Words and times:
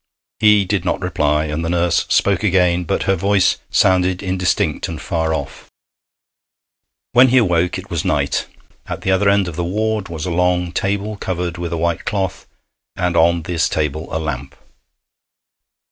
He 0.39 0.65
did 0.65 0.83
not 0.83 0.99
reply, 0.99 1.45
and 1.45 1.63
the 1.63 1.69
nurse 1.69 2.07
spoke 2.09 2.41
again, 2.41 2.85
but 2.85 3.03
her 3.03 3.13
voice 3.15 3.57
sounded 3.69 4.23
indistinct 4.23 4.87
and 4.87 4.99
far 4.99 5.31
off. 5.31 5.69
When 7.11 7.27
he 7.27 7.37
awoke 7.37 7.77
it 7.77 7.91
was 7.91 8.03
night. 8.03 8.47
At 8.87 9.01
the 9.01 9.11
other 9.11 9.29
end 9.29 9.47
of 9.47 9.57
the 9.57 9.63
ward 9.63 10.09
was 10.09 10.25
a 10.25 10.31
long 10.31 10.71
table 10.71 11.17
covered 11.17 11.59
with 11.59 11.71
a 11.71 11.77
white 11.77 12.03
cloth, 12.03 12.47
and 12.95 13.15
on 13.15 13.43
this 13.43 13.69
table 13.69 14.07
a 14.09 14.17
lamp. 14.17 14.55